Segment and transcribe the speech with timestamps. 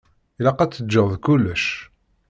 [0.39, 1.65] Ilaq ad teǧǧeḍ kullec.